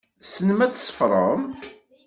[0.21, 1.41] Tessnem ad tṣeffrem?